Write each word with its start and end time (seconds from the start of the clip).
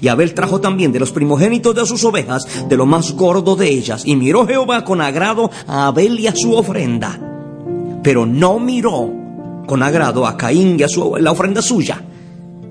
Y 0.00 0.08
Abel 0.08 0.34
trajo 0.34 0.60
también 0.60 0.92
de 0.92 1.00
los 1.00 1.12
primogénitos 1.12 1.74
de 1.74 1.86
sus 1.86 2.04
ovejas, 2.04 2.46
de 2.68 2.76
lo 2.76 2.86
más 2.86 3.12
gordo 3.12 3.56
de 3.56 3.68
ellas. 3.68 4.02
Y 4.04 4.16
miró 4.16 4.46
Jehová 4.46 4.84
con 4.84 5.00
agrado 5.00 5.50
a 5.66 5.86
Abel 5.86 6.18
y 6.20 6.26
a 6.26 6.34
su 6.34 6.54
ofrenda. 6.54 7.18
Pero 8.02 8.26
no 8.26 8.58
miró 8.58 9.10
con 9.66 9.82
agrado 9.82 10.26
a 10.26 10.36
Caín 10.36 10.76
y 10.78 10.82
a 10.82 10.88
su, 10.88 11.16
la 11.16 11.32
ofrenda 11.32 11.62
suya. 11.62 12.02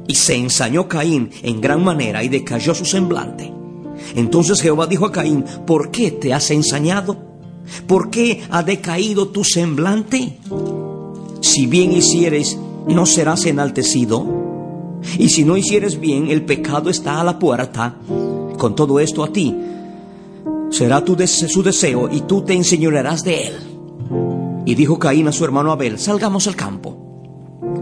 Y 0.08 0.16
se 0.16 0.36
ensañó 0.36 0.88
Caín 0.88 1.30
en 1.44 1.62
gran 1.62 1.84
manera 1.84 2.24
y 2.24 2.30
decayó 2.30 2.74
su 2.74 2.86
semblante. 2.86 3.54
Entonces 4.16 4.62
Jehová 4.62 4.88
dijo 4.88 5.06
a 5.06 5.12
Caín, 5.12 5.46
¿por 5.66 5.92
qué 5.92 6.12
te 6.12 6.34
has 6.34 6.50
ensañado? 6.52 7.18
¿Por 7.88 8.10
qué 8.10 8.42
ha 8.50 8.64
decaído 8.64 9.28
tu 9.28 9.44
semblante? 9.44 10.38
Si 11.42 11.68
bien 11.68 11.92
hicieres, 11.92 12.58
¿no 12.88 13.06
serás 13.06 13.46
enaltecido? 13.46 14.39
Y 15.18 15.30
si 15.30 15.44
no 15.44 15.58
hicieres 15.58 16.00
bien, 16.00 16.30
el 16.30 16.46
pecado 16.46 16.90
está 16.90 17.20
a 17.20 17.24
la 17.24 17.40
puerta. 17.40 17.96
Con 18.58 18.76
todo 18.76 19.00
esto 19.00 19.24
a 19.24 19.32
ti 19.32 19.56
será 20.70 21.04
tu 21.04 21.18
su 21.26 21.64
deseo 21.64 22.10
y 22.12 22.22
tú 22.22 22.42
te 22.44 22.54
enseñorearás 22.54 23.24
de 23.24 23.48
él. 23.48 23.54
Y 24.66 24.76
dijo 24.76 25.00
Caín 25.00 25.28
a 25.28 25.32
su 25.32 25.44
hermano 25.44 25.72
Abel, 25.72 25.98
salgamos 25.98 26.48
al 26.48 26.56
campo. 26.56 26.96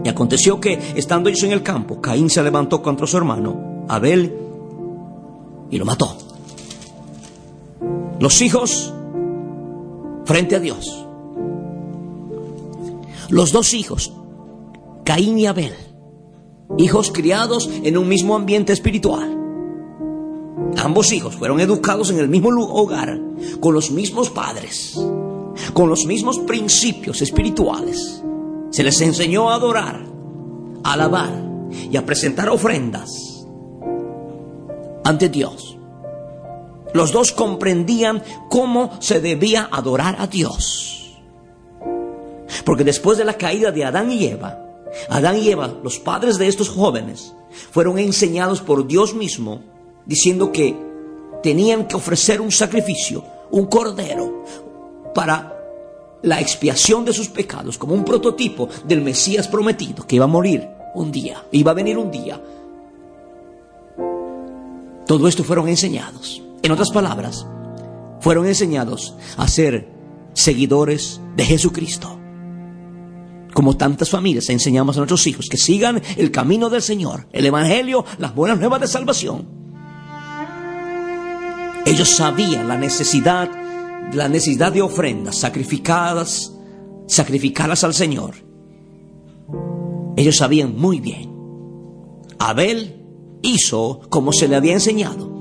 Y 0.04 0.08
aconteció 0.08 0.60
que, 0.60 0.78
estando 0.94 1.28
ellos 1.28 1.42
en 1.42 1.52
el 1.52 1.62
campo, 1.62 2.00
Caín 2.00 2.30
se 2.30 2.42
levantó 2.42 2.82
contra 2.82 3.06
su 3.06 3.16
hermano, 3.16 3.84
Abel, 3.88 4.34
y 5.70 5.78
lo 5.78 5.84
mató. 5.84 6.16
Los 8.20 8.40
hijos 8.40 8.92
frente 10.24 10.56
a 10.56 10.60
Dios. 10.60 11.06
Los 13.28 13.52
dos 13.52 13.74
hijos, 13.74 14.12
Caín 15.04 15.38
y 15.38 15.46
Abel 15.46 15.87
hijos 16.76 17.10
criados 17.12 17.68
en 17.82 17.96
un 17.96 18.08
mismo 18.08 18.36
ambiente 18.36 18.72
espiritual. 18.72 19.36
Ambos 20.76 21.12
hijos 21.12 21.36
fueron 21.36 21.60
educados 21.60 22.10
en 22.10 22.18
el 22.18 22.28
mismo 22.28 22.50
hogar, 22.50 23.18
con 23.60 23.74
los 23.74 23.90
mismos 23.90 24.30
padres, 24.30 24.98
con 25.72 25.88
los 25.88 26.04
mismos 26.04 26.38
principios 26.40 27.22
espirituales. 27.22 28.22
Se 28.70 28.84
les 28.84 29.00
enseñó 29.00 29.50
a 29.50 29.54
adorar, 29.54 30.04
a 30.84 30.92
alabar 30.92 31.32
y 31.90 31.96
a 31.96 32.04
presentar 32.04 32.48
ofrendas 32.48 33.46
ante 35.04 35.28
Dios. 35.28 35.76
Los 36.92 37.12
dos 37.12 37.32
comprendían 37.32 38.22
cómo 38.48 38.90
se 39.00 39.20
debía 39.20 39.68
adorar 39.70 40.16
a 40.18 40.26
Dios. 40.26 41.18
Porque 42.64 42.84
después 42.84 43.18
de 43.18 43.24
la 43.24 43.34
caída 43.34 43.70
de 43.72 43.84
Adán 43.84 44.10
y 44.12 44.26
Eva, 44.26 44.67
Adán 45.08 45.38
y 45.38 45.50
Eva, 45.50 45.74
los 45.82 45.98
padres 45.98 46.38
de 46.38 46.48
estos 46.48 46.68
jóvenes, 46.68 47.34
fueron 47.70 47.98
enseñados 47.98 48.60
por 48.60 48.86
Dios 48.86 49.14
mismo 49.14 49.60
diciendo 50.06 50.52
que 50.52 50.76
tenían 51.42 51.86
que 51.86 51.96
ofrecer 51.96 52.40
un 52.40 52.50
sacrificio, 52.50 53.24
un 53.50 53.66
cordero, 53.66 54.44
para 55.14 55.54
la 56.22 56.40
expiación 56.40 57.04
de 57.04 57.12
sus 57.12 57.28
pecados, 57.28 57.78
como 57.78 57.94
un 57.94 58.04
prototipo 58.04 58.68
del 58.84 59.02
Mesías 59.02 59.48
prometido, 59.48 60.06
que 60.06 60.16
iba 60.16 60.24
a 60.24 60.28
morir 60.28 60.68
un 60.94 61.12
día, 61.12 61.44
iba 61.52 61.70
a 61.70 61.74
venir 61.74 61.96
un 61.98 62.10
día. 62.10 62.40
Todo 65.06 65.28
esto 65.28 65.44
fueron 65.44 65.68
enseñados. 65.68 66.42
En 66.62 66.72
otras 66.72 66.90
palabras, 66.90 67.46
fueron 68.20 68.46
enseñados 68.46 69.14
a 69.36 69.46
ser 69.48 69.88
seguidores 70.34 71.20
de 71.36 71.44
Jesucristo. 71.44 72.18
Como 73.58 73.76
tantas 73.76 74.08
familias 74.08 74.48
enseñamos 74.50 74.96
a 74.96 75.00
nuestros 75.00 75.26
hijos 75.26 75.48
que 75.50 75.56
sigan 75.56 76.00
el 76.16 76.30
camino 76.30 76.70
del 76.70 76.80
Señor, 76.80 77.26
el 77.32 77.44
Evangelio, 77.44 78.04
las 78.18 78.32
buenas 78.32 78.60
nuevas 78.60 78.80
de 78.80 78.86
salvación. 78.86 79.48
Ellos 81.84 82.08
sabían 82.08 82.68
la 82.68 82.78
necesidad, 82.78 83.50
la 84.12 84.28
necesidad 84.28 84.72
de 84.72 84.80
ofrendas 84.80 85.38
sacrificadas, 85.38 86.52
sacrificadas 87.08 87.82
al 87.82 87.94
Señor. 87.94 88.36
Ellos 90.16 90.36
sabían 90.36 90.78
muy 90.78 91.00
bien. 91.00 91.28
Abel 92.38 93.04
hizo 93.42 94.02
como 94.08 94.32
se 94.32 94.46
le 94.46 94.54
había 94.54 94.74
enseñado. 94.74 95.36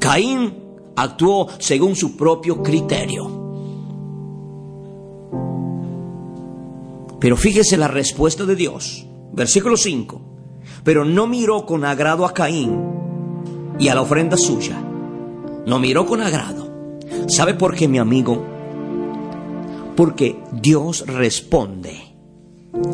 Caín 0.00 0.52
actuó 0.96 1.46
según 1.60 1.94
su 1.94 2.16
propio 2.16 2.60
criterio. 2.60 3.33
Pero 7.24 7.38
fíjese 7.38 7.78
la 7.78 7.88
respuesta 7.88 8.44
de 8.44 8.54
Dios. 8.54 9.06
Versículo 9.32 9.78
5. 9.78 10.20
Pero 10.84 11.06
no 11.06 11.26
miró 11.26 11.64
con 11.64 11.82
agrado 11.86 12.26
a 12.26 12.34
Caín 12.34 12.78
y 13.78 13.88
a 13.88 13.94
la 13.94 14.02
ofrenda 14.02 14.36
suya. 14.36 14.78
No 15.64 15.78
miró 15.78 16.04
con 16.04 16.20
agrado. 16.20 16.98
¿Sabe 17.28 17.54
por 17.54 17.74
qué, 17.76 17.88
mi 17.88 17.96
amigo? 17.96 18.44
Porque 19.96 20.38
Dios 20.52 21.06
responde 21.06 22.14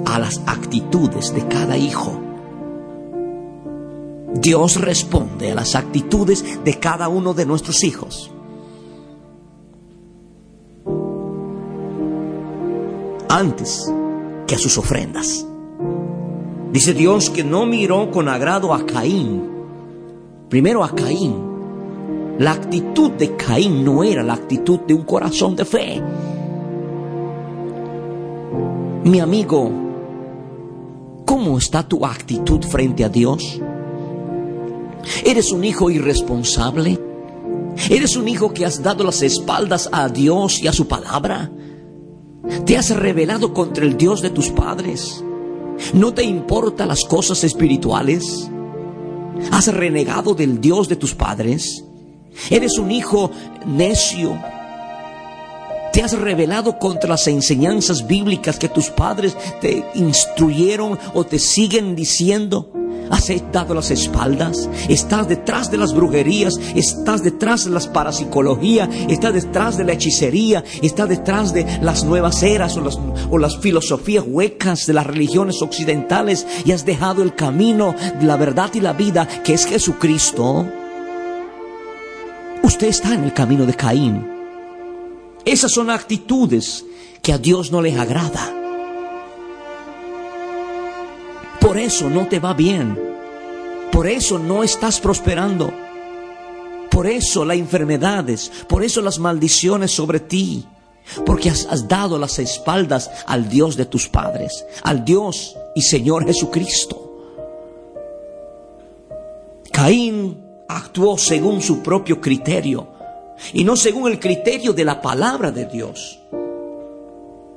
a 0.07 0.21
las 0.21 0.41
actitudes 0.47 1.35
de 1.35 1.49
cada 1.49 1.77
hijo. 1.77 2.17
Dios 4.35 4.81
responde 4.81 5.51
a 5.51 5.57
las 5.57 5.75
actitudes 5.75 6.63
de 6.63 6.79
cada 6.79 7.09
uno 7.09 7.35
de 7.35 7.47
nuestros 7.47 7.83
hijos. 7.83 8.31
Antes 13.29 13.93
a 14.55 14.59
sus 14.59 14.79
ofrendas. 14.79 15.47
Dice 16.73 16.95
Dios 16.95 17.31
que 17.31 17.43
no 17.43 17.67
miró 17.67 18.11
con 18.11 18.29
agrado 18.29 18.73
a 18.73 18.87
Caín. 18.87 19.43
Primero 20.49 20.85
a 20.85 20.95
Caín. 20.95 21.51
La 22.39 22.53
actitud 22.53 23.11
de 23.13 23.37
Caín 23.37 23.85
no 23.85 24.03
era 24.03 24.23
la 24.23 24.35
actitud 24.35 24.81
de 24.81 24.95
un 24.95 25.03
corazón 25.03 25.57
de 25.57 25.65
fe. 25.65 26.03
Mi 29.05 29.19
amigo, 29.19 29.71
¿cómo 31.27 31.59
está 31.59 31.83
tu 31.83 32.05
actitud 32.07 32.63
frente 32.63 33.05
a 33.05 33.09
Dios? 33.09 33.61
¿Eres 35.25 35.53
un 35.53 35.65
hijo 35.65 35.91
irresponsable? 35.91 36.99
¿Eres 37.89 38.17
un 38.17 38.29
hijo 38.29 38.53
que 38.53 38.65
has 38.67 38.83
dado 38.83 39.05
las 39.05 39.23
espaldas 39.23 39.89
a 39.93 40.09
Dios 40.09 40.63
y 40.63 40.67
a 40.69 40.73
su 40.73 40.87
palabra? 40.87 41.51
¿Te 42.65 42.77
has 42.77 42.91
rebelado 42.91 43.53
contra 43.55 43.85
el 43.85 43.97
Dios 43.97 44.23
de 44.23 44.31
tus 44.31 44.51
padres? 44.51 45.25
¿No 45.95 46.13
te 46.13 46.23
importan 46.23 46.89
las 46.89 47.05
cosas 47.05 47.43
espirituales? 47.45 48.51
¿Has 49.51 49.73
renegado 49.73 50.35
del 50.35 50.61
Dios 50.61 50.89
de 50.89 50.97
tus 50.97 51.15
padres? 51.15 51.85
¿Eres 52.51 52.79
un 52.79 52.91
hijo 52.91 53.31
necio? 53.67 54.39
¿Te 55.93 56.03
has 56.03 56.13
rebelado 56.19 56.79
contra 56.79 57.11
las 57.11 57.27
enseñanzas 57.27 58.07
bíblicas 58.07 58.59
que 58.59 58.69
tus 58.69 58.91
padres 58.91 59.37
te 59.61 59.85
instruyeron 59.95 60.99
o 61.15 61.25
te 61.25 61.39
siguen 61.39 61.97
diciendo? 61.97 62.73
Has 63.11 63.31
dado 63.53 63.75
las 63.75 63.91
espaldas, 63.91 64.69
estás 64.89 65.29
detrás 65.29 65.71
de 65.71 65.77
las 65.77 65.95
brujerías, 65.95 66.59
estás 66.75 67.23
detrás 67.23 67.65
de 67.65 67.71
las 67.73 67.89
parapsicología, 67.89 68.89
estás 69.09 69.35
detrás 69.35 69.77
de 69.77 69.85
la 69.85 69.93
hechicería, 69.93 70.65
estás 70.81 71.09
detrás 71.09 71.53
de 71.53 71.67
las 71.83 72.05
nuevas 72.05 72.43
eras 72.43 72.77
o 72.77 72.81
las, 72.81 72.99
o 73.31 73.39
las 73.39 73.59
filosofías 73.59 74.25
huecas 74.27 74.87
de 74.87 74.95
las 74.95 75.07
religiones 75.07 75.61
occidentales 75.61 76.47
y 76.65 76.73
has 76.73 76.87
dejado 76.87 77.23
el 77.23 77.35
camino 77.35 77.95
de 78.19 78.27
la 78.27 78.37
verdad 78.37 78.71
y 78.75 78.81
la 78.81 78.93
vida 78.93 79.27
que 79.43 79.55
es 79.55 79.67
Jesucristo. 79.67 80.67
Usted 82.63 82.89
está 82.89 83.15
en 83.15 83.25
el 83.25 83.33
camino 83.33 83.67
de 83.67 83.75
Caín. 83.75 84.27
Esas 85.45 85.73
son 85.73 85.91
actitudes 85.91 86.85
que 87.23 87.33
a 87.33 87.39
Dios 87.39 87.73
no 87.73 87.83
les 87.83 87.99
agrada. 87.99 88.60
Por 91.71 91.79
eso 91.79 92.11
no 92.11 92.27
te 92.27 92.41
va 92.41 92.53
bien. 92.53 92.99
Por 93.93 94.09
eso 94.09 94.41
no 94.41 94.65
estás 94.65 94.99
prosperando. 94.99 95.73
Por 96.91 97.07
eso 97.07 97.45
las 97.45 97.59
enfermedades, 97.59 98.51
por 98.67 98.83
eso 98.83 99.01
las 99.01 99.21
maldiciones 99.21 99.93
sobre 99.93 100.19
ti. 100.19 100.67
Porque 101.25 101.49
has, 101.49 101.69
has, 101.71 101.87
dado 101.87 102.19
las 102.19 102.41
espaldas 102.41 103.09
al 103.25 103.49
Dios 103.49 103.77
de 103.77 103.87
tus 103.87 104.09
padres, 104.09 104.67
al 104.83 105.05
Dios 105.05 105.57
y 105.77 105.83
Señor 105.83 106.27
Jesucristo. 106.27 107.23
Caín 109.71 110.45
actuó 110.67 111.17
según 111.19 111.63
su 111.63 111.85
propio 111.85 112.21
criterio 112.21 112.89
y 113.53 113.63
no 113.63 113.77
según 113.77 114.11
el 114.11 114.19
criterio 114.19 114.73
de 114.73 114.85
la 114.85 115.01
palabra 115.01 115.53
de 115.53 115.67
Dios. 115.67 116.19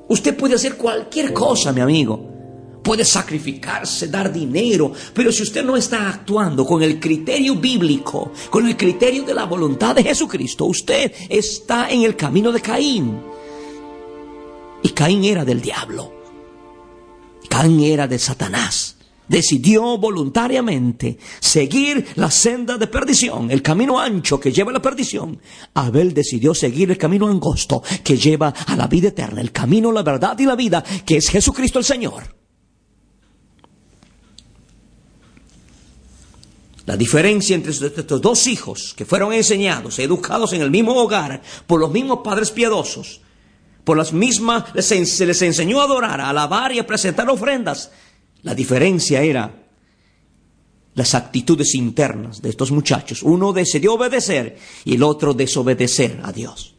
Usted 0.07 0.37
puede 0.37 0.53
hacer 0.53 0.77
cualquier 0.77 1.33
cosa, 1.33 1.73
mi 1.73 1.81
amigo, 1.81 2.32
puede 2.83 3.05
sacrificarse, 3.05 4.09
dar 4.09 4.31
dinero, 4.31 4.91
pero 5.13 5.31
si 5.31 5.43
usted 5.43 5.63
no 5.63 5.77
está 5.77 6.09
actuando 6.09 6.65
con 6.65 6.83
el 6.83 6.99
criterio 6.99 7.55
bíblico, 7.55 8.33
con 8.49 8.67
el 8.67 8.77
criterio 8.77 9.23
de 9.23 9.33
la 9.33 9.45
voluntad 9.45 9.95
de 9.95 10.03
Jesucristo, 10.03 10.65
usted 10.65 11.11
está 11.29 11.89
en 11.89 12.03
el 12.03 12.15
camino 12.15 12.51
de 12.51 12.61
Caín. 12.61 13.21
Y 14.83 14.89
Caín 14.89 15.23
era 15.23 15.45
del 15.45 15.61
diablo. 15.61 16.13
Caín 17.49 17.81
era 17.81 18.07
de 18.07 18.19
Satanás. 18.19 18.97
Decidió 19.25 19.97
voluntariamente 19.97 21.17
seguir 21.39 22.07
la 22.15 22.29
senda 22.29 22.77
de 22.77 22.87
perdición, 22.87 23.49
el 23.49 23.61
camino 23.61 23.97
ancho 23.97 24.37
que 24.37 24.51
lleva 24.51 24.71
a 24.71 24.73
la 24.73 24.81
perdición. 24.81 25.39
Abel 25.73 26.13
decidió 26.13 26.53
seguir 26.53 26.91
el 26.91 26.97
camino 26.97 27.27
angosto 27.27 27.81
que 28.03 28.17
lleva 28.17 28.49
a 28.49 28.75
la 28.75 28.87
vida 28.87 29.07
eterna, 29.07 29.39
el 29.39 29.53
camino, 29.53 29.93
la 29.93 30.03
verdad 30.03 30.37
y 30.37 30.45
la 30.45 30.57
vida, 30.57 30.83
que 31.05 31.17
es 31.17 31.29
Jesucristo 31.29 31.79
el 31.79 31.85
Señor. 31.85 32.42
La 36.85 36.97
diferencia 36.97 37.55
entre 37.55 37.71
estos 37.71 38.21
dos 38.21 38.47
hijos 38.47 38.93
que 38.95 39.05
fueron 39.05 39.31
enseñados, 39.31 39.99
educados 39.99 40.51
en 40.53 40.61
el 40.61 40.69
mismo 40.69 40.93
hogar, 40.95 41.41
por 41.65 41.79
los 41.79 41.91
mismos 41.91 42.19
padres 42.23 42.51
piadosos, 42.51 43.21
por 43.85 43.97
las 43.97 44.11
mismas, 44.11 44.65
se 44.85 45.25
les 45.25 45.41
enseñó 45.41 45.79
a 45.79 45.85
adorar, 45.85 46.19
a 46.19 46.29
alabar 46.29 46.73
y 46.73 46.79
a 46.79 46.87
presentar 46.87 47.29
ofrendas. 47.29 47.91
La 48.41 48.53
diferencia 48.53 49.21
era 49.21 49.63
las 50.95 51.15
actitudes 51.15 51.73
internas 51.75 52.41
de 52.41 52.49
estos 52.49 52.71
muchachos. 52.71 53.23
Uno 53.23 53.53
decidió 53.53 53.93
obedecer 53.93 54.57
y 54.83 54.95
el 54.95 55.03
otro 55.03 55.33
desobedecer 55.33 56.19
a 56.23 56.33
Dios. 56.33 56.75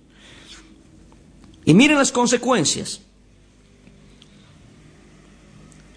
Y 1.64 1.72
miren 1.72 1.96
las 1.96 2.12
consecuencias. 2.12 3.00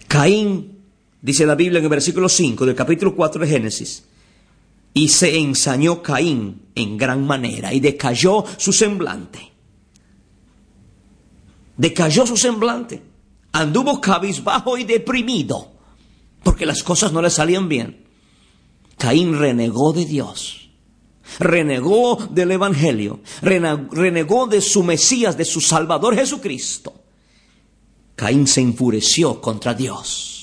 Caín 0.08 0.77
Dice 1.20 1.44
la 1.44 1.56
Biblia 1.56 1.78
en 1.78 1.84
el 1.84 1.90
versículo 1.90 2.28
5 2.28 2.64
del 2.64 2.76
capítulo 2.76 3.14
4 3.14 3.40
de 3.40 3.48
Génesis. 3.48 4.04
Y 4.94 5.08
se 5.08 5.36
ensañó 5.36 6.02
Caín 6.02 6.62
en 6.74 6.96
gran 6.96 7.26
manera 7.26 7.72
y 7.74 7.80
decayó 7.80 8.44
su 8.56 8.72
semblante. 8.72 9.52
Decayó 11.76 12.26
su 12.26 12.36
semblante. 12.36 13.02
Anduvo 13.52 14.00
cabizbajo 14.00 14.78
y 14.78 14.84
deprimido 14.84 15.72
porque 16.42 16.66
las 16.66 16.82
cosas 16.82 17.12
no 17.12 17.20
le 17.20 17.30
salían 17.30 17.68
bien. 17.68 18.04
Caín 18.96 19.38
renegó 19.38 19.92
de 19.92 20.04
Dios. 20.04 20.70
Renegó 21.40 22.16
del 22.30 22.52
Evangelio. 22.52 23.20
Renegó 23.42 24.46
de 24.46 24.60
su 24.60 24.82
Mesías, 24.82 25.36
de 25.36 25.44
su 25.44 25.60
Salvador 25.60 26.14
Jesucristo. 26.14 26.94
Caín 28.14 28.46
se 28.46 28.60
enfureció 28.60 29.40
contra 29.40 29.74
Dios 29.74 30.37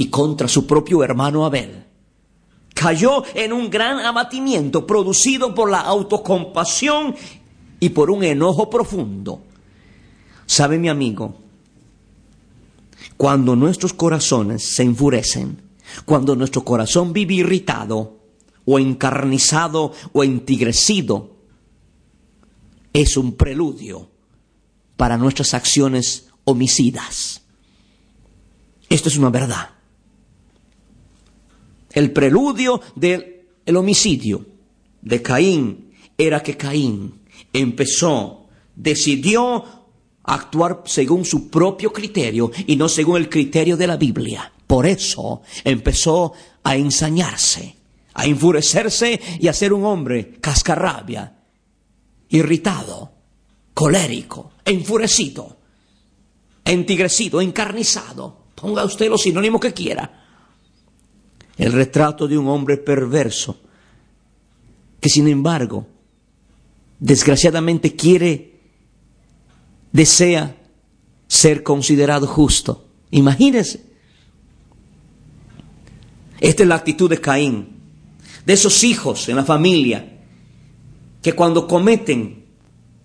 y 0.00 0.08
contra 0.08 0.48
su 0.48 0.66
propio 0.66 1.04
hermano 1.04 1.44
Abel. 1.44 1.84
Cayó 2.72 3.22
en 3.34 3.52
un 3.52 3.68
gran 3.68 3.98
abatimiento 3.98 4.86
producido 4.86 5.54
por 5.54 5.70
la 5.70 5.80
autocompasión 5.80 7.14
y 7.78 7.90
por 7.90 8.10
un 8.10 8.24
enojo 8.24 8.70
profundo. 8.70 9.42
¿Sabe 10.46 10.78
mi 10.78 10.88
amigo? 10.88 11.34
Cuando 13.18 13.54
nuestros 13.54 13.92
corazones 13.92 14.74
se 14.74 14.84
enfurecen, 14.84 15.60
cuando 16.06 16.34
nuestro 16.34 16.64
corazón 16.64 17.12
vive 17.12 17.34
irritado 17.34 18.20
o 18.64 18.78
encarnizado 18.78 19.92
o 20.14 20.24
entigrecido, 20.24 21.36
es 22.94 23.18
un 23.18 23.34
preludio 23.34 24.08
para 24.96 25.18
nuestras 25.18 25.52
acciones 25.52 26.30
homicidas. 26.44 27.42
Esto 28.88 29.10
es 29.10 29.18
una 29.18 29.28
verdad. 29.28 29.79
El 31.92 32.12
preludio 32.12 32.80
del 32.94 33.44
homicidio 33.76 34.46
de 35.02 35.22
Caín 35.22 35.92
era 36.16 36.42
que 36.42 36.56
Caín 36.56 37.22
empezó, 37.52 38.46
decidió 38.76 39.64
actuar 40.22 40.82
según 40.86 41.24
su 41.24 41.50
propio 41.50 41.92
criterio 41.92 42.52
y 42.66 42.76
no 42.76 42.88
según 42.88 43.16
el 43.16 43.28
criterio 43.28 43.76
de 43.76 43.86
la 43.86 43.96
Biblia. 43.96 44.52
Por 44.66 44.86
eso 44.86 45.42
empezó 45.64 46.32
a 46.62 46.76
ensañarse, 46.76 47.74
a 48.14 48.26
enfurecerse 48.26 49.20
y 49.40 49.48
a 49.48 49.52
ser 49.52 49.72
un 49.72 49.84
hombre 49.84 50.36
cascarrabia, 50.40 51.38
irritado, 52.28 53.10
colérico, 53.74 54.52
enfurecido, 54.64 55.56
entigrecido, 56.64 57.40
encarnizado. 57.40 58.44
Ponga 58.54 58.84
usted 58.84 59.08
los 59.08 59.22
sinónimos 59.22 59.60
que 59.60 59.72
quiera 59.72 60.20
el 61.60 61.72
retrato 61.72 62.26
de 62.26 62.38
un 62.38 62.48
hombre 62.48 62.78
perverso, 62.78 63.60
que 64.98 65.10
sin 65.10 65.28
embargo, 65.28 65.86
desgraciadamente 66.98 67.94
quiere, 67.94 68.60
desea 69.92 70.56
ser 71.28 71.62
considerado 71.62 72.26
justo. 72.26 72.86
Imagínense. 73.10 73.84
Esta 76.40 76.62
es 76.62 76.68
la 76.68 76.76
actitud 76.76 77.10
de 77.10 77.20
Caín, 77.20 77.68
de 78.46 78.54
esos 78.54 78.82
hijos 78.82 79.28
en 79.28 79.36
la 79.36 79.44
familia, 79.44 80.18
que 81.20 81.34
cuando 81.34 81.66
cometen 81.68 82.39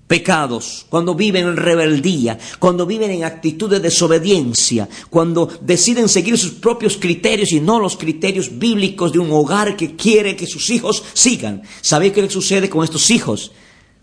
pecados, 0.08 0.86
cuando 0.90 1.16
viven 1.16 1.48
en 1.48 1.58
rebeldía, 1.58 2.38
cuando 2.60 2.86
viven 2.86 3.12
en 3.12 3.24
actitud 3.24 3.70
de 3.70 3.80
desobediencia, 3.80 4.88
cuando 5.10 5.50
deciden 5.62 6.10
seguir 6.10 6.38
sus 6.38 6.52
propios 6.52 6.98
criterios 6.98 7.52
y 7.52 7.60
no 7.60 7.80
los 7.80 7.98
criterios 7.98 8.60
bíblicos 8.60 9.12
de 9.12 9.20
un 9.20 9.32
hogar 9.32 9.76
que 9.76 9.96
quiere 9.96 10.36
que 10.36 10.46
sus 10.46 10.70
hijos 10.70 11.04
sigan. 11.14 11.64
¿Sabe 11.82 12.12
qué 12.12 12.30
sucede 12.30 12.70
con 12.70 12.84
estos 12.84 13.10
hijos? 13.10 13.52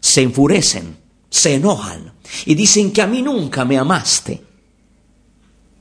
Se 0.00 0.22
enfurecen, 0.22 0.96
se 1.30 1.54
enojan 1.54 2.12
y 2.46 2.54
dicen 2.54 2.90
que 2.92 3.02
a 3.02 3.06
mí 3.06 3.22
nunca 3.22 3.64
me 3.64 3.78
amaste. 3.78 4.42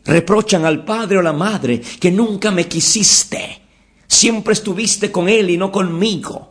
Reprochan 0.05 0.65
al 0.65 0.85
padre 0.85 1.17
o 1.17 1.21
la 1.21 1.33
madre 1.33 1.81
que 1.81 2.11
nunca 2.11 2.51
me 2.51 2.67
quisiste. 2.67 3.61
Siempre 4.07 4.53
estuviste 4.53 5.11
con 5.11 5.29
él 5.29 5.49
y 5.49 5.57
no 5.57 5.71
conmigo. 5.71 6.50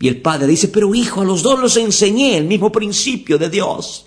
Y 0.00 0.08
el 0.08 0.20
padre 0.20 0.46
dice, 0.46 0.68
pero 0.68 0.94
hijo, 0.94 1.20
a 1.20 1.24
los 1.24 1.42
dos 1.42 1.58
los 1.58 1.76
enseñé 1.76 2.36
el 2.36 2.44
mismo 2.44 2.70
principio 2.70 3.38
de 3.38 3.50
Dios. 3.50 4.06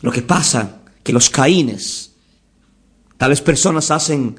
Lo 0.00 0.10
que 0.10 0.22
pasa 0.22 0.82
que 1.02 1.12
los 1.12 1.30
caínes, 1.30 2.12
tales 3.16 3.40
personas 3.40 3.90
hacen 3.90 4.36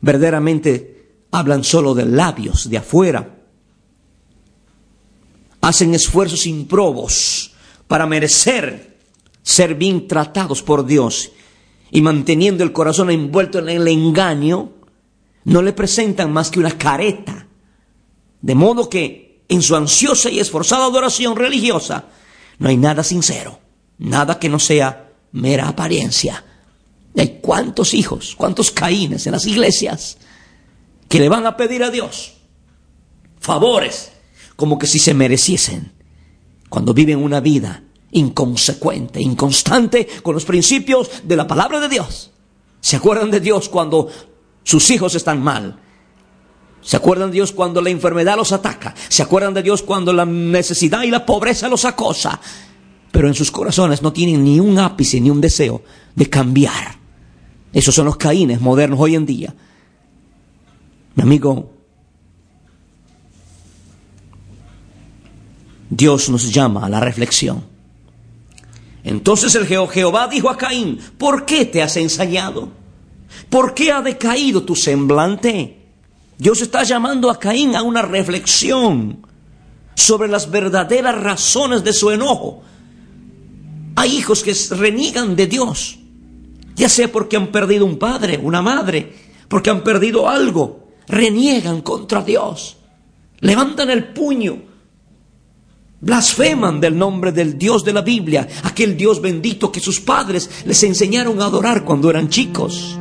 verdaderamente, 0.00 1.14
hablan 1.30 1.64
solo 1.64 1.94
de 1.94 2.04
labios, 2.04 2.68
de 2.68 2.78
afuera. 2.78 3.34
Hacen 5.60 5.94
esfuerzos 5.94 6.46
improbos 6.46 7.52
para 7.86 8.06
merecer 8.06 8.98
ser 9.42 9.74
bien 9.74 10.06
tratados 10.06 10.62
por 10.62 10.84
Dios 10.84 11.32
y 11.90 12.02
manteniendo 12.02 12.64
el 12.64 12.72
corazón 12.72 13.10
envuelto 13.10 13.58
en 13.58 13.70
el 13.70 13.88
engaño, 13.88 14.72
no 15.44 15.62
le 15.62 15.72
presentan 15.72 16.30
más 16.30 16.50
que 16.50 16.60
una 16.60 16.76
careta. 16.76 17.48
De 18.42 18.54
modo 18.54 18.90
que 18.90 19.27
en 19.48 19.62
su 19.62 19.74
ansiosa 19.74 20.30
y 20.30 20.40
esforzada 20.40 20.84
adoración 20.84 21.36
religiosa, 21.36 22.04
no 22.58 22.68
hay 22.68 22.76
nada 22.76 23.02
sincero, 23.02 23.58
nada 23.98 24.38
que 24.38 24.48
no 24.48 24.58
sea 24.58 25.12
mera 25.32 25.68
apariencia. 25.68 26.44
Hay 27.16 27.38
cuántos 27.40 27.94
hijos, 27.94 28.34
cuántos 28.36 28.70
caínes 28.70 29.26
en 29.26 29.32
las 29.32 29.46
iglesias 29.46 30.18
que 31.08 31.18
le 31.18 31.28
van 31.28 31.46
a 31.46 31.56
pedir 31.56 31.82
a 31.82 31.90
Dios 31.90 32.34
favores 33.40 34.12
como 34.56 34.78
que 34.78 34.86
si 34.86 34.98
se 34.98 35.14
mereciesen 35.14 35.92
cuando 36.68 36.92
viven 36.92 37.22
una 37.22 37.40
vida 37.40 37.82
inconsecuente, 38.10 39.20
inconstante 39.20 40.06
con 40.22 40.34
los 40.34 40.44
principios 40.44 41.10
de 41.24 41.36
la 41.36 41.46
palabra 41.46 41.80
de 41.80 41.88
Dios. 41.88 42.30
¿Se 42.80 42.96
acuerdan 42.96 43.30
de 43.30 43.40
Dios 43.40 43.68
cuando 43.68 44.08
sus 44.62 44.90
hijos 44.90 45.14
están 45.14 45.42
mal? 45.42 45.80
¿Se 46.80 46.96
acuerdan 46.96 47.30
de 47.30 47.34
Dios 47.34 47.52
cuando 47.52 47.80
la 47.80 47.90
enfermedad 47.90 48.36
los 48.36 48.52
ataca? 48.52 48.94
¿Se 49.08 49.22
acuerdan 49.22 49.54
de 49.54 49.62
Dios 49.62 49.82
cuando 49.82 50.12
la 50.12 50.24
necesidad 50.24 51.02
y 51.02 51.10
la 51.10 51.26
pobreza 51.26 51.68
los 51.68 51.84
acosa? 51.84 52.40
Pero 53.10 53.28
en 53.28 53.34
sus 53.34 53.50
corazones 53.50 54.02
no 54.02 54.12
tienen 54.12 54.44
ni 54.44 54.60
un 54.60 54.78
ápice 54.78 55.20
ni 55.20 55.30
un 55.30 55.40
deseo 55.40 55.82
de 56.14 56.28
cambiar. 56.30 56.96
Esos 57.72 57.94
son 57.94 58.06
los 58.06 58.16
caínes 58.16 58.60
modernos 58.60 58.98
hoy 59.00 59.14
en 59.14 59.26
día. 59.26 59.54
Mi 61.14 61.22
amigo, 61.22 61.72
Dios 65.90 66.28
nos 66.28 66.52
llama 66.52 66.86
a 66.86 66.88
la 66.88 67.00
reflexión. 67.00 67.64
Entonces 69.04 69.54
el 69.54 69.66
Jehová 69.66 70.28
dijo 70.28 70.50
a 70.50 70.56
Caín, 70.56 70.98
¿por 71.16 71.44
qué 71.44 71.64
te 71.64 71.82
has 71.82 71.96
ensañado? 71.96 72.70
¿Por 73.48 73.74
qué 73.74 73.90
ha 73.90 74.02
decaído 74.02 74.62
tu 74.62 74.76
semblante? 74.76 75.77
Dios 76.38 76.62
está 76.62 76.84
llamando 76.84 77.30
a 77.30 77.38
Caín 77.38 77.74
a 77.74 77.82
una 77.82 78.02
reflexión 78.02 79.26
sobre 79.96 80.28
las 80.28 80.48
verdaderas 80.48 81.20
razones 81.20 81.82
de 81.82 81.92
su 81.92 82.12
enojo. 82.12 82.62
Hay 83.96 84.16
hijos 84.16 84.44
que 84.44 84.54
reniegan 84.76 85.34
de 85.34 85.48
Dios, 85.48 85.98
ya 86.76 86.88
sea 86.88 87.10
porque 87.10 87.36
han 87.36 87.48
perdido 87.48 87.84
un 87.84 87.98
padre, 87.98 88.38
una 88.40 88.62
madre, 88.62 89.12
porque 89.48 89.70
han 89.70 89.82
perdido 89.82 90.28
algo, 90.28 90.90
reniegan 91.08 91.80
contra 91.80 92.22
Dios, 92.22 92.76
levantan 93.40 93.90
el 93.90 94.12
puño, 94.12 94.62
blasfeman 96.00 96.80
del 96.80 96.96
nombre 96.96 97.32
del 97.32 97.58
Dios 97.58 97.84
de 97.84 97.92
la 97.92 98.02
Biblia, 98.02 98.46
aquel 98.62 98.96
Dios 98.96 99.20
bendito 99.20 99.72
que 99.72 99.80
sus 99.80 100.00
padres 100.00 100.48
les 100.64 100.80
enseñaron 100.84 101.42
a 101.42 101.46
adorar 101.46 101.84
cuando 101.84 102.08
eran 102.08 102.28
chicos. 102.28 102.96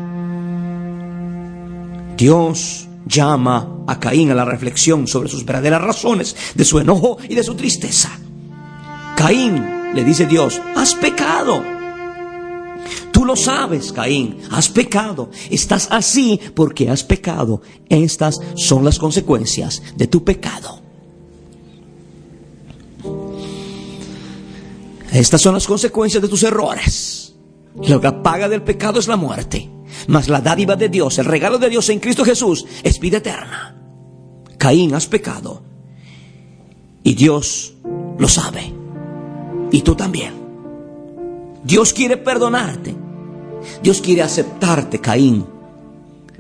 Dios 2.18 2.87
llama 3.08 3.84
a 3.88 4.00
Caín 4.00 4.32
a 4.32 4.36
la 4.36 4.46
reflexión 4.46 5.08
sobre 5.08 5.30
sus 5.30 5.46
verdaderas 5.46 5.82
razones 5.82 6.36
de 6.56 6.66
su 6.66 6.80
enojo 6.80 7.18
y 7.28 7.36
de 7.36 7.44
su 7.44 7.56
tristeza. 7.56 8.12
Caín, 9.16 9.94
le 9.94 10.04
dice 10.04 10.26
Dios, 10.26 10.62
has 10.76 10.94
pecado. 10.96 11.64
Tú 13.12 13.26
lo 13.26 13.36
sabes, 13.36 13.92
Caín, 13.92 14.38
has 14.52 14.70
pecado. 14.70 15.32
Estás 15.50 15.88
así 15.92 16.40
porque 16.54 16.90
has 16.90 17.04
pecado. 17.04 17.62
Estas 17.90 18.40
son 18.56 18.84
las 18.84 19.00
consecuencias 19.00 19.82
de 19.96 20.08
tu 20.08 20.24
pecado. 20.24 20.82
Estas 25.12 25.42
son 25.42 25.56
las 25.56 25.66
consecuencias 25.66 26.22
de 26.22 26.30
tus 26.30 26.44
errores. 26.44 27.34
La 27.88 28.22
paga 28.22 28.48
del 28.50 28.62
pecado 28.62 29.00
es 29.00 29.08
la 29.08 29.16
muerte. 29.16 29.77
Mas 30.08 30.30
la 30.30 30.42
dádiva 30.42 30.76
de 30.76 30.90
Dios, 30.90 31.18
el 31.20 31.26
regalo 31.26 31.58
de 31.58 31.70
Dios 31.70 31.90
en 31.90 32.00
Cristo 32.00 32.24
Jesús, 32.24 32.66
es 32.84 33.00
vida 33.00 33.18
eterna. 33.18 33.76
Caín, 34.58 34.96
has 34.96 35.06
pecado. 35.06 35.62
Y 37.04 37.14
Dios 37.14 37.76
lo 38.18 38.28
sabe. 38.28 38.74
Y 39.72 39.82
tú 39.82 39.96
también. 39.96 40.34
Dios 41.64 41.94
quiere 41.94 42.18
perdonarte. 42.18 42.96
Dios 43.84 44.02
quiere 44.02 44.22
aceptarte, 44.22 45.00
Caín. 45.00 45.46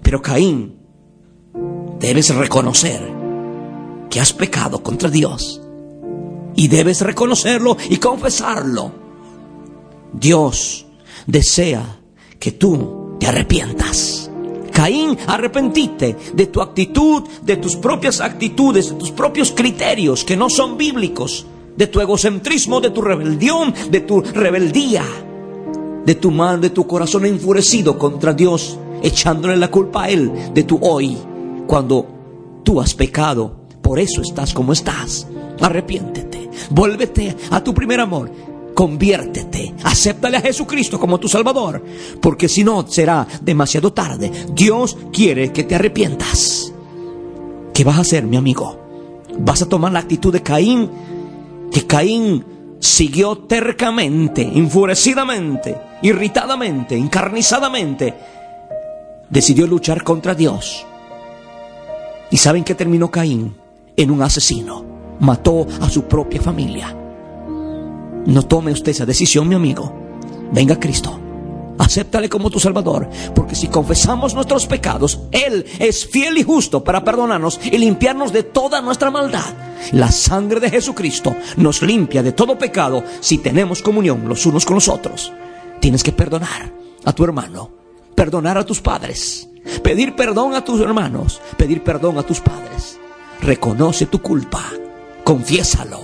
Pero 0.01 0.21
Caín, 0.21 0.77
debes 1.99 2.33
reconocer 2.33 3.01
que 4.09 4.21
has 4.21 4.31
pecado 4.31 4.81
contra 4.81 5.09
Dios. 5.09 5.61
Y 6.55 6.69
debes 6.69 7.01
reconocerlo 7.01 7.77
y 7.89 7.97
confesarlo. 7.97 8.91
Dios 10.13 10.85
desea 11.27 11.99
que 12.39 12.53
tú 12.53 13.06
te 13.19 13.27
arrepientas. 13.27 14.29
Caín, 14.71 15.17
arrepentite 15.25 16.15
de 16.33 16.47
tu 16.47 16.61
actitud, 16.61 17.23
de 17.41 17.57
tus 17.57 17.75
propias 17.75 18.21
actitudes, 18.21 18.89
de 18.91 18.95
tus 18.95 19.11
propios 19.11 19.51
criterios 19.51 20.23
que 20.23 20.37
no 20.37 20.49
son 20.49 20.77
bíblicos, 20.77 21.47
de 21.75 21.87
tu 21.87 21.99
egocentrismo, 21.99 22.79
de 22.79 22.91
tu 22.91 23.01
rebelión, 23.01 23.73
de 23.89 24.01
tu 24.01 24.21
rebeldía, 24.21 25.03
de 26.05 26.15
tu 26.15 26.29
mal, 26.29 26.61
de 26.61 26.69
tu 26.69 26.85
corazón 26.85 27.25
enfurecido 27.25 27.97
contra 27.97 28.33
Dios, 28.33 28.77
echándole 29.01 29.57
la 29.57 29.71
culpa 29.71 30.03
a 30.03 30.09
Él 30.09 30.31
de 30.53 30.63
tu 30.63 30.77
hoy, 30.81 31.17
cuando 31.65 32.05
tú 32.63 32.79
has 32.79 32.93
pecado. 32.93 33.65
Por 33.81 33.99
eso 33.99 34.21
estás 34.21 34.53
como 34.53 34.73
estás. 34.73 35.27
Arrepiéntete, 35.59 36.49
vuélvete 36.69 37.35
a 37.49 37.63
tu 37.63 37.73
primer 37.73 37.99
amor 37.99 38.29
conviértete, 38.77 39.73
acéptale 39.83 40.37
a 40.37 40.41
Jesucristo 40.41 40.99
como 40.99 41.19
tu 41.19 41.27
Salvador, 41.27 41.83
porque 42.21 42.47
si 42.47 42.63
no 42.63 42.87
será 42.87 43.25
demasiado 43.41 43.91
tarde. 43.91 44.31
Dios 44.53 44.95
quiere 45.11 45.51
que 45.51 45.63
te 45.63 45.73
arrepientas. 45.73 46.71
¿Qué 47.73 47.83
vas 47.83 47.97
a 47.97 48.01
hacer, 48.01 48.25
mi 48.25 48.37
amigo? 48.37 48.79
¿Vas 49.39 49.63
a 49.63 49.67
tomar 49.67 49.91
la 49.93 49.97
actitud 49.97 50.31
de 50.31 50.43
Caín? 50.43 50.91
Que 51.71 51.87
Caín 51.87 52.45
siguió 52.79 53.39
tercamente, 53.39 54.43
enfurecidamente, 54.43 55.75
irritadamente, 56.03 56.95
encarnizadamente, 56.95 58.13
decidió 59.27 59.65
luchar 59.65 60.03
contra 60.03 60.35
Dios. 60.35 60.85
¿Y 62.29 62.37
saben 62.37 62.63
qué 62.63 62.75
terminó 62.75 63.09
Caín? 63.09 63.55
En 63.95 64.11
un 64.11 64.21
asesino. 64.21 64.85
Mató 65.19 65.65
a 65.81 65.89
su 65.89 66.03
propia 66.03 66.39
familia. 66.39 66.95
No 68.27 68.43
tome 68.43 68.73
usted 68.73 68.91
esa 68.91 69.05
decisión, 69.05 69.47
mi 69.47 69.55
amigo. 69.55 69.93
Venga 70.51 70.73
a 70.73 70.79
Cristo. 70.79 71.17
Acéptale 71.79 72.27
como 72.27 72.49
tu 72.49 72.59
Salvador, 72.59 73.09
porque 73.33 73.55
si 73.55 73.69
confesamos 73.69 74.33
nuestros 74.33 74.67
pecados, 74.67 75.21
Él 75.31 75.65
es 75.79 76.05
fiel 76.05 76.37
y 76.37 76.43
justo 76.43 76.83
para 76.83 77.05
perdonarnos 77.05 77.57
y 77.63 77.77
limpiarnos 77.77 78.33
de 78.33 78.43
toda 78.43 78.81
nuestra 78.81 79.11
maldad. 79.11 79.45
La 79.93 80.11
sangre 80.11 80.59
de 80.59 80.69
Jesucristo 80.69 81.37
nos 81.55 81.81
limpia 81.81 82.21
de 82.21 82.33
todo 82.33 82.57
pecado 82.57 83.01
si 83.21 83.37
tenemos 83.37 83.81
comunión 83.81 84.27
los 84.27 84.45
unos 84.45 84.65
con 84.65 84.75
los 84.75 84.89
otros. 84.89 85.31
Tienes 85.79 86.03
que 86.03 86.11
perdonar 86.11 86.73
a 87.05 87.13
tu 87.13 87.23
hermano, 87.23 87.71
perdonar 88.13 88.57
a 88.57 88.65
tus 88.65 88.81
padres, 88.81 89.47
pedir 89.83 90.17
perdón 90.17 90.53
a 90.53 90.65
tus 90.65 90.81
hermanos, 90.81 91.39
pedir 91.55 91.81
perdón 91.81 92.17
a 92.17 92.23
tus 92.23 92.41
padres. 92.41 92.99
Reconoce 93.39 94.07
tu 94.07 94.21
culpa, 94.21 94.65
confiésalo. 95.23 96.01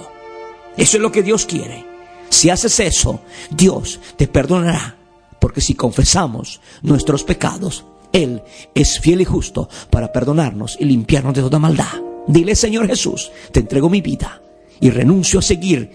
Eso 0.77 0.95
es 0.95 1.03
lo 1.03 1.11
que 1.11 1.21
Dios 1.23 1.45
quiere. 1.45 1.92
Si 2.33 2.49
haces 2.49 2.79
eso, 2.79 3.19
Dios 3.51 3.99
te 4.17 4.27
perdonará. 4.27 4.97
Porque 5.39 5.61
si 5.61 5.75
confesamos 5.75 6.61
nuestros 6.81 7.23
pecados, 7.23 7.85
Él 8.11 8.41
es 8.73 8.99
fiel 8.99 9.21
y 9.21 9.25
justo 9.25 9.69
para 9.91 10.11
perdonarnos 10.11 10.75
y 10.79 10.85
limpiarnos 10.85 11.35
de 11.35 11.41
toda 11.41 11.59
maldad. 11.59 11.93
Dile, 12.25 12.55
Señor 12.55 12.87
Jesús, 12.87 13.31
te 13.51 13.59
entrego 13.59 13.87
mi 13.87 14.01
vida 14.01 14.41
y 14.79 14.89
renuncio 14.89 15.39
a 15.39 15.41
seguir 15.43 15.91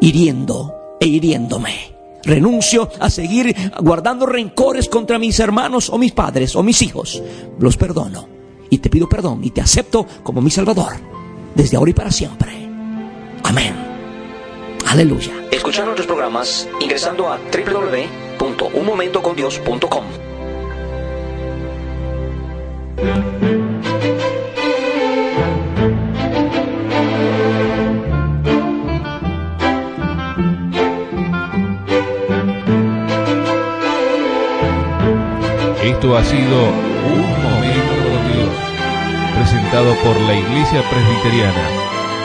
hiriendo 0.00 0.74
e 1.00 1.06
hiriéndome. 1.06 1.94
Renuncio 2.24 2.90
a 2.98 3.10
seguir 3.10 3.54
guardando 3.80 4.26
rencores 4.26 4.88
contra 4.88 5.20
mis 5.20 5.38
hermanos 5.38 5.88
o 5.88 5.98
mis 5.98 6.10
padres 6.10 6.56
o 6.56 6.64
mis 6.64 6.82
hijos. 6.82 7.22
Los 7.60 7.76
perdono 7.76 8.28
y 8.68 8.78
te 8.78 8.90
pido 8.90 9.08
perdón 9.08 9.44
y 9.44 9.50
te 9.50 9.60
acepto 9.60 10.04
como 10.24 10.40
mi 10.40 10.50
Salvador 10.50 10.94
desde 11.54 11.76
ahora 11.76 11.92
y 11.92 11.94
para 11.94 12.10
siempre. 12.10 12.50
Amén. 13.44 13.89
Aleluya. 14.90 15.46
Escuchar 15.52 15.84
nuestros 15.84 16.08
programas 16.08 16.68
ingresando 16.80 17.28
a 17.28 17.38
www.unmomentocondios.com. 17.38 20.04
Esto 35.84 36.16
ha 36.16 36.24
sido 36.24 36.70
Un 37.06 37.42
Momento 37.44 37.94
con 38.02 38.32
Dios, 38.32 38.50
presentado 39.36 39.94
por 40.02 40.20
la 40.22 40.34
Iglesia 40.34 40.82
Presbiteriana 40.90 41.79